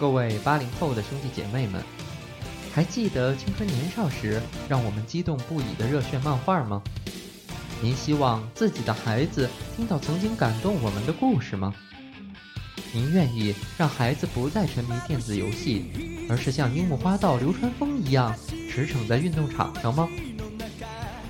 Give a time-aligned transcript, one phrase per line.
[0.00, 1.84] 各位八零后的兄弟姐妹们，
[2.74, 6.82] 还记得青春年少时让我们激动不已的热血漫画吗？
[7.82, 11.74] 您希望自己的孩子听到曾经感动我们的故事吗？
[12.94, 15.84] 您愿意让孩子不再沉迷电子游戏，
[16.30, 18.34] 而是像樱木花道、流川枫一样
[18.70, 20.08] 驰骋在运动场上吗？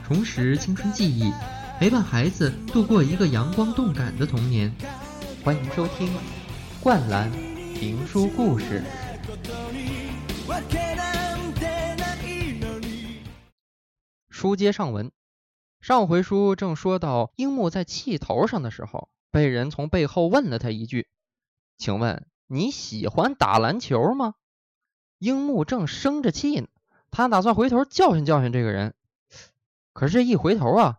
[0.07, 1.33] 重拾青春记忆，
[1.81, 4.73] 陪伴孩子度过一个阳光动感的童年。
[5.43, 6.07] 欢迎收听
[6.81, 7.29] 《灌篮
[7.81, 8.83] 评书故事》。
[14.29, 15.11] 书接上文，
[15.81, 21.09] 上回书正说到樱木在气头上的时候，被人从背后问了他一句。
[21.79, 24.35] 请问你喜欢打篮球吗？
[25.17, 26.69] 樱木正生着气呢，
[27.11, 28.95] 他打算回头教训教训这个人。
[29.95, 30.99] 可是这一回头啊，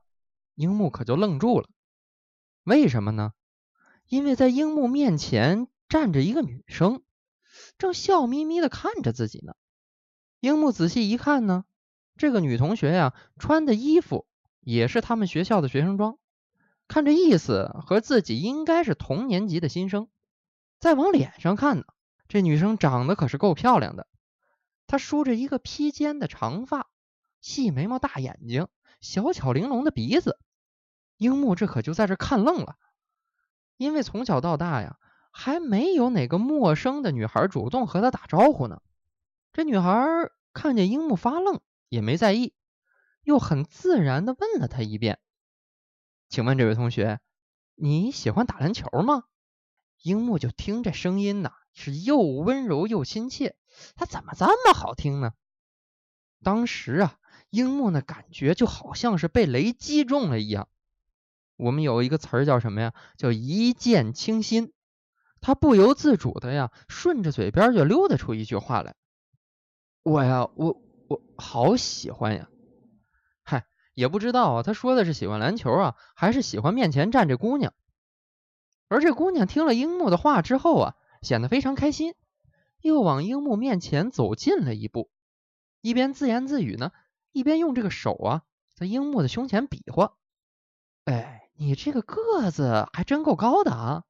[0.56, 1.70] 樱木可就愣住了。
[2.64, 3.34] 为什么呢？
[4.08, 7.04] 因为在樱木面前站着一个女生，
[7.78, 9.56] 正笑眯眯的看着自己呢。
[10.40, 11.66] 樱木仔细一看呢，
[12.16, 14.26] 这个女同学呀，穿的衣服
[14.62, 16.18] 也是他们学校的学生装，
[16.88, 20.08] 看这意思和自己应该是同年级的新生。
[20.80, 21.84] 再往脸上看呢，
[22.30, 24.08] 这女生长得可是够漂亮的。
[24.88, 26.90] 她梳着一个披肩的长发，
[27.42, 28.70] 细眉毛、大眼睛，
[29.02, 30.40] 小巧玲珑的鼻子。
[31.18, 32.78] 樱木这可就在这看愣了，
[33.76, 34.98] 因为从小到大呀，
[35.32, 38.82] 还没有哪个陌生的女孩主动和他打招呼呢。
[39.54, 42.54] 这女孩看见樱木发愣，也没在意，
[43.24, 45.20] 又很自然的问了他一遍
[46.30, 47.20] ：“请问这位同学，
[47.76, 49.24] 你喜欢打篮球吗？”
[50.04, 53.56] 樱木就听这声音呐，是又温柔又亲切，
[53.96, 55.34] 他怎么这么好听呢？
[56.44, 57.18] 当时啊，
[57.52, 60.68] 樱木那感觉就好像是被雷击中了一样。
[61.56, 62.94] 我们有一个词儿叫什么呀？
[63.16, 64.74] 叫一见倾心。
[65.42, 68.96] 他不由自主的呀，顺着嘴边就溜达出一句话来
[70.04, 72.48] ：“我呀，我我好喜欢呀！”
[73.44, 73.66] 嗨，
[73.96, 77.74] 也不知道啊，他说的是喜欢篮球啊，还是喜欢面前站这姑娘？
[78.88, 82.14] 而这姑娘听了樱木的话之后啊，显得非常开心，
[82.82, 85.10] 又往樱木面前走近了一步，
[85.82, 86.92] 一边自言自语呢，
[87.32, 88.44] 一边用这个手啊
[88.76, 90.14] 在樱木的胸前比划。
[91.06, 94.04] 哎，你这个个子还真够高的啊！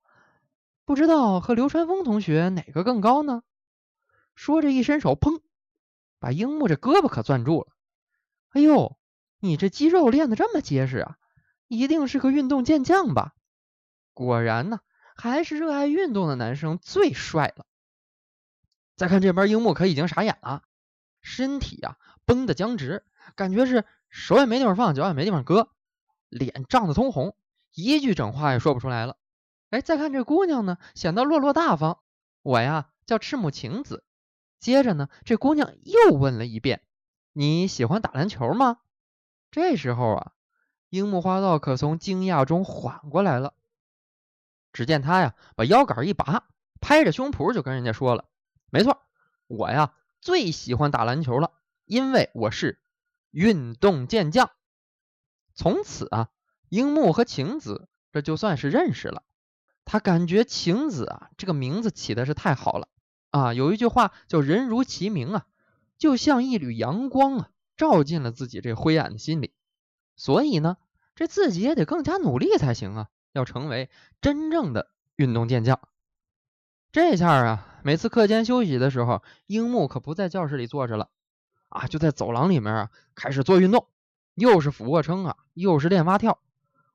[0.92, 3.44] 不知道和流川枫同学哪个更高呢？
[4.36, 5.40] 说着一伸手，砰，
[6.20, 7.68] 把樱木这胳膊可攥住了。
[8.50, 8.98] 哎呦，
[9.40, 11.16] 你这肌肉练得这么结实啊，
[11.70, 13.34] 一定是个运动健将吧？
[14.14, 14.82] 果然呢，
[15.16, 17.66] 还是热爱运动的男生最帅了。
[18.98, 20.64] 再看这边，樱木可已经傻眼了，
[21.22, 25.70] 身体呀绷得僵直，感觉是手也没地方放，脚也没地方搁，
[26.28, 27.34] 脸涨得通红，
[27.74, 29.16] 一句整话也说不出来了。
[29.72, 32.00] 哎，再看这姑娘呢，显得落落大方。
[32.44, 34.04] 我呀叫赤木晴子。
[34.60, 36.84] 接着呢，这姑娘又问了一遍
[37.34, 38.78] ：“你喜欢打篮球吗？”
[39.50, 40.32] 这时候啊，
[40.90, 43.54] 樱木花道可从惊讶中缓过来了。
[44.74, 46.48] 只见他呀，把腰杆一拔，
[46.80, 48.26] 拍着胸脯就跟人家说了
[48.70, 49.02] ：“没错，
[49.48, 51.54] 我呀最喜欢打篮球了，
[51.86, 52.82] 因为我是
[53.32, 54.52] 运动健将。”
[55.56, 56.30] 从此啊，
[56.70, 59.24] 樱木和晴子这就算是认识了。
[59.86, 62.88] 他感觉晴子啊这个名字起的是太好了
[63.32, 63.54] 啊！
[63.54, 65.46] 有一句话叫“人如其名”啊，
[65.98, 69.54] 就像一缕阳光啊，照进了自己这灰暗的心里。
[70.16, 70.78] 所以呢，
[71.16, 73.08] 这自己也得更加努力才行啊。
[73.34, 73.90] 要成为
[74.20, 75.80] 真正的运动健将，
[76.92, 81.10] 这下啊，每次课间休息的时候，樱木可不在教室里坐着了
[81.70, 83.88] 啊，就在走廊里面啊开始做运动，
[84.36, 86.42] 又是俯卧撑啊，又是练蛙跳。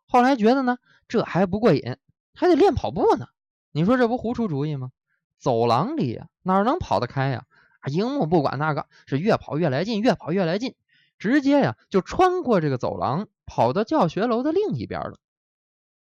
[0.06, 0.76] 后来觉得呢，
[1.08, 1.96] 这还不过瘾，
[2.36, 3.26] 还得练跑步呢。
[3.72, 4.92] 你说这不胡出主意吗？
[5.38, 7.44] 走廊里，哪能跑得开呀？
[7.80, 10.74] 啊，樱木不管那个，是越跑越来劲，越跑越来劲，
[11.18, 15.18] 直接呀就穿过这个走廊，跑到教学楼的另一边了。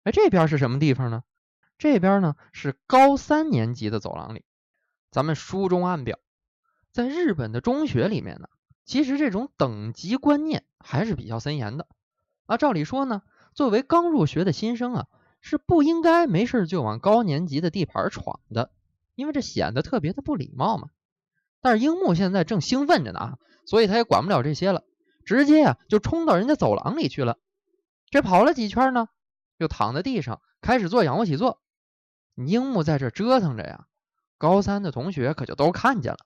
[0.03, 1.23] 哎，这边是什么地方呢？
[1.77, 4.45] 这边呢是高三年级的走廊里。
[5.11, 6.19] 咱们书中暗表，
[6.91, 8.47] 在日本的中学里面呢，
[8.85, 11.87] 其实这种等级观念还是比较森严的。
[12.45, 13.23] 啊，照理说呢，
[13.53, 15.07] 作为刚入学的新生啊，
[15.47, 18.71] 是不应该没事就往高年级的地盘闯的，
[19.13, 20.89] 因为这显得特别的不礼貌嘛。
[21.61, 23.37] 但是樱木现在正兴奋着呢啊，
[23.67, 24.83] 所以他也管不了这些了，
[25.23, 27.37] 直接呀就冲到人家走廊里去了。
[28.09, 29.07] 这跑了几圈呢？
[29.57, 31.61] 又躺在地上开始做仰卧起坐，
[32.33, 33.85] 樱木在这折腾着呀。
[34.39, 36.25] 高三的同学可就都看见了。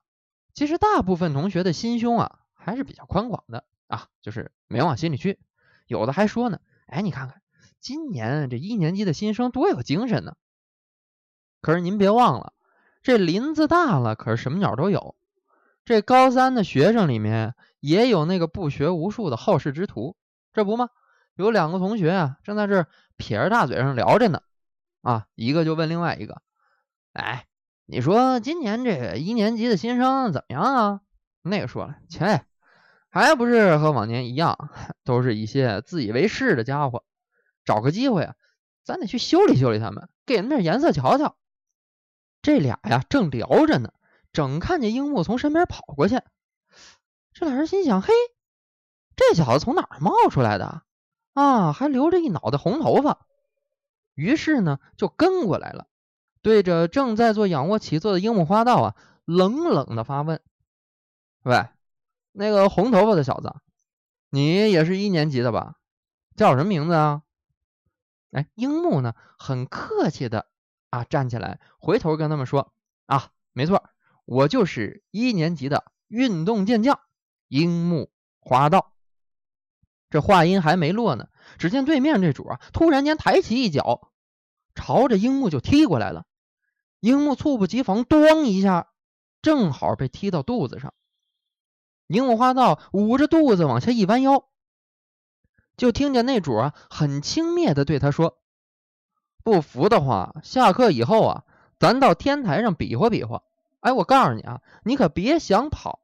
[0.53, 5.39] 其实大部分同学的心胸啊还是比较宽广的啊，就是没往心里去。
[5.87, 7.41] 有的还说呢，哎，你看看
[7.79, 10.35] 今年这一年级的新生多有精神呢。
[11.61, 12.53] 可是您别忘了，
[13.01, 15.15] 这林子大了，可是什么鸟都有。
[15.85, 20.15] 这高三的学生里面也有那个不学无术的好事之徒，
[20.53, 20.89] 这不吗？
[21.35, 22.85] 有两个同学啊，正在这
[23.17, 24.41] 撇着大嘴上聊着呢。
[25.01, 26.41] 啊，一个就问另外一个
[27.13, 27.47] ：“哎，
[27.85, 31.01] 你说今年这个一年级的新生怎么样啊？”
[31.41, 32.43] 那个说了：“切，
[33.09, 34.69] 还不是和往年一样，
[35.05, 37.05] 都是一些自以为是的家伙。
[37.69, 38.35] 找个机会啊，
[38.83, 41.35] 咱得去修理修理他们，给人点颜色瞧瞧。”
[42.41, 43.93] 这俩呀正聊着呢，
[44.33, 46.19] 正看见樱木从身边跑过去。
[47.31, 48.11] 这俩人心想：“嘿，
[49.15, 50.81] 这小子从哪儿冒出来的？
[51.33, 53.27] 啊，还留着一脑袋红头发。”
[54.15, 55.85] 于是呢，就跟过来了，
[56.41, 58.95] 对着正在做仰卧起坐的樱木花道啊，
[59.25, 60.41] 冷冷的发问
[61.45, 61.67] ：“喂，
[62.31, 63.53] 那个红头发的小子，
[64.31, 65.75] 你也是一年级的吧？
[66.35, 67.21] 叫什么名字啊？”
[68.31, 70.47] 哎，樱木呢，很客气的。
[70.91, 71.03] 啊！
[71.03, 72.73] 站起来，回头跟他们说
[73.05, 73.91] ：“啊，没错，
[74.25, 76.99] 我就是一年级的运动健将
[77.47, 78.09] 樱木
[78.39, 78.91] 花道。”
[80.09, 81.27] 这话音还没落呢，
[81.59, 84.11] 只见对面这主啊，突然间抬起一脚，
[84.73, 86.25] 朝着樱木就踢过来了。
[87.01, 88.87] 樱木猝不及防，咣一下，
[89.43, 90.95] 正好被踢到肚子上。
[92.07, 94.49] 樱木花道捂着肚子往下一弯腰，
[95.79, 98.37] 就听见那主啊，很轻蔑的对他说。
[99.45, 101.43] 不服的话，下课以后啊，
[101.79, 103.43] 咱到天台上比划比划。
[103.79, 105.97] 哎，我告诉你啊，你可别想跑。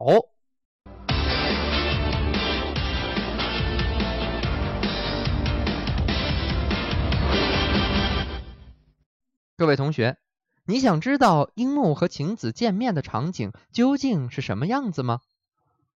[9.57, 10.15] 各位同学，
[10.63, 15.19] 你想知道樱木和晴子见面的场景究竟是什么样子吗？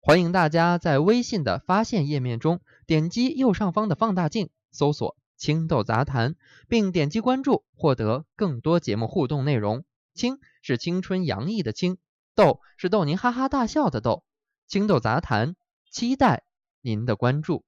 [0.01, 5.17] 欢迎大家在微信的发现页面中点击右上方的放大镜，搜索。
[5.37, 6.35] 青豆杂谈，
[6.67, 9.85] 并点击关注，获得更多节目互动内容。
[10.15, 11.99] 青是青春洋溢的青，
[12.35, 14.25] 豆是逗您哈哈大笑的豆。
[14.67, 15.55] 青豆杂谈，
[15.91, 16.45] 期待
[16.81, 17.65] 您的关注。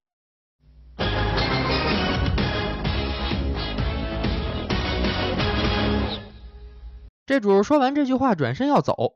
[7.27, 9.15] 这主说完这句话，转身要走，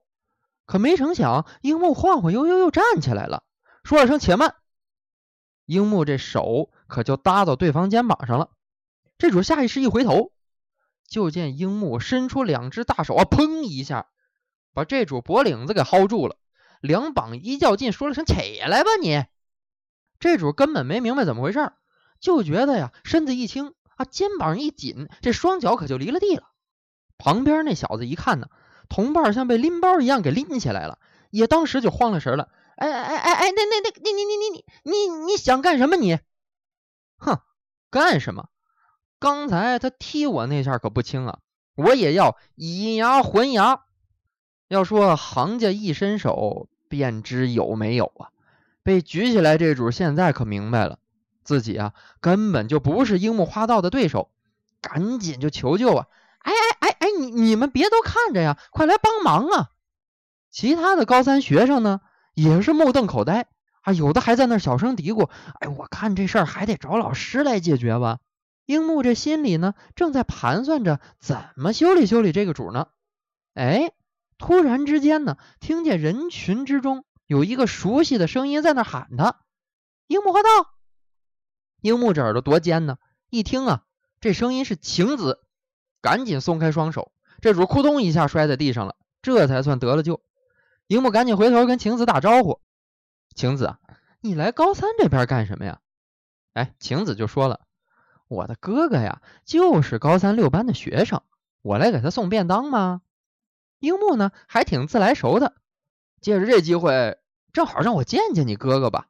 [0.67, 3.45] 可没成想，樱木晃晃悠悠又站起来了，
[3.83, 4.55] 说了声“且慢”。
[5.67, 8.51] 樱木这手可就搭到对方肩膀上了，
[9.19, 10.33] 这主下意识一回头，
[11.07, 14.09] 就见樱木伸出两只大手啊，砰一下
[14.73, 16.37] 把这主脖领子给薅住了，
[16.81, 19.25] 两膀一较劲，说了声“起来吧你”。
[20.21, 21.73] 这主根本没明白怎么回事，
[22.21, 26.45] 就觉得呀身子一轻啊，肩膀一紧，这双脚可就离了地了。
[27.19, 28.49] 旁边那小子一看呢，
[28.95, 31.01] 同伴像被拎包一样给拎起来了，
[31.31, 32.49] 也当时就慌了神了。
[32.77, 36.21] 哎哎哎哎，那那那，你你你你你你你想干什么你？
[37.19, 37.41] 哼，
[37.91, 38.51] 干什么？
[39.19, 41.41] 刚才他踢我那下可不轻啊，
[41.75, 43.81] 我也要以牙还牙。
[44.69, 48.31] 要说行家一伸手便知有没有啊？
[48.85, 51.01] 被举起来这主现在可明白了，
[51.43, 54.31] 自己啊根本就不是樱木花道的对手，
[54.81, 56.07] 赶紧就求救啊！
[56.45, 56.74] 哎哎哎哎，
[57.19, 59.71] 你你们别都看着呀，快来帮忙啊！
[60.51, 62.01] 其他的高三学生呢？
[62.35, 63.47] 也是目瞪口呆
[63.83, 65.31] 啊，有的还在那小声嘀咕
[65.61, 68.19] ：“哎，我看这事儿还得找老师来解决吧。”
[68.67, 72.89] 樱木这心里呢，正在盘算着怎么修理修理这个主呢。
[73.55, 73.93] 哎，
[74.39, 79.37] 突然之间呢，听见人群之中有一个熟悉的声音在那喊他
[80.09, 80.49] ：“樱木花道！”
[81.83, 82.97] 樱木这耳朵多尖呢，
[83.29, 83.83] 一听啊，
[84.21, 85.44] 这声音是晴子，
[86.05, 90.21] 赶紧松开双手，这主扑通一下摔在地上了，这才算得了救。
[90.87, 92.61] 樱木赶紧回头跟晴子打招呼
[93.35, 93.77] ：“晴子，
[94.21, 95.81] 你来高三这边干什么呀？”
[96.53, 97.61] 哎，晴子就说了
[98.29, 101.23] ：“我的哥哥呀，就是高三六班的学生，
[101.63, 103.01] 我来给他送便当吗？”
[103.81, 105.55] 樱木呢，还挺自来熟的，
[106.21, 107.17] 借着这机会，
[107.55, 109.07] 正好让我见见你哥哥吧。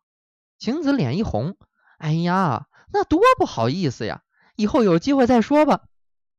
[0.61, 1.57] 晴子脸一红
[1.99, 4.23] ：“哎呀，那多不好意思呀，
[4.55, 5.87] 以后有机会再说吧。”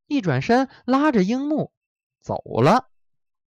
[0.07, 1.71] 一转身拉着樱木
[2.21, 2.89] 走了。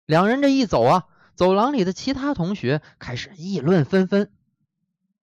[0.05, 1.05] 两人这一走啊。
[1.35, 4.31] 走廊里的其他同学开始议论纷纷。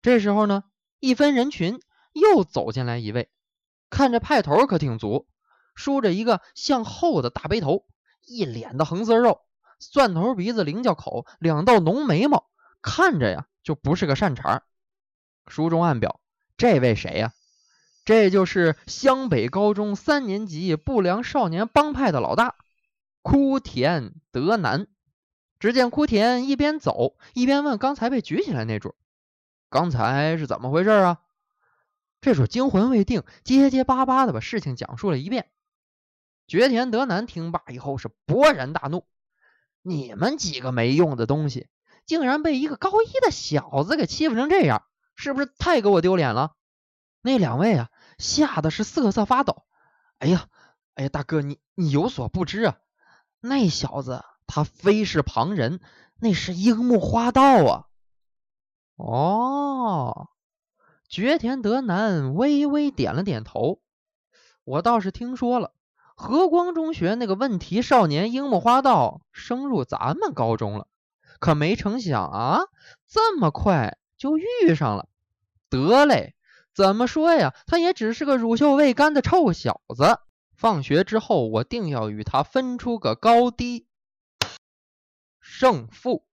[0.02, 0.64] 这时候呢，
[0.98, 1.80] 一分人群
[2.12, 3.30] 又走进来一位，
[3.90, 5.28] 看着派头可挺足，
[5.76, 7.86] 梳着一个向后的大背头，
[8.26, 9.42] 一脸的横丝肉，
[9.78, 12.50] 蒜头鼻子、菱角口，两道浓眉毛，
[12.82, 14.64] 看着呀就不是个善茬。
[15.46, 16.20] 书中暗表，
[16.56, 17.32] 这位谁呀？
[18.10, 22.56] 这就是湘北高中三年级不良少年帮派的老大，
[23.22, 24.88] 枯田德南。
[25.60, 28.96] 只见枯田一边走一边问刚才被举起来那主
[29.70, 31.20] ：“刚才是怎么回事啊？”
[32.20, 35.48] 这主惊魂未定，结结巴巴的把事情讲述了一遍。
[36.48, 39.04] 绝田德南听罢以后是勃然大怒
[39.82, 41.68] ：“你们几个没用的东西，
[42.06, 44.82] 竟然被一个高一的小子给欺负成这样，
[45.14, 46.56] 是不是太给我丢脸了？
[47.22, 47.89] 那两位啊，
[48.20, 49.64] 吓得是瑟瑟发抖。
[50.18, 50.46] 哎呀，
[50.94, 52.78] 哎呀，大哥，你你有所不知啊，
[53.40, 55.80] 那小子他非是旁人，
[56.20, 57.86] 那是樱木花道啊。
[58.96, 60.28] 哦，
[61.08, 63.80] 绝田德南微微点了点头。
[64.64, 65.72] 我倒是听说了，
[66.14, 70.86] 和光中学那个问题少年樱木花道升入咱们高中了，
[71.38, 72.60] 可没成想啊，
[73.08, 75.08] 这么快就遇上了。
[75.70, 76.34] 得嘞，
[76.80, 80.18] 怎么说呀，他也只是个乳臭未干的臭小子。
[80.56, 83.86] 放学之后，我定要与他分出个高低
[85.42, 86.24] 胜负。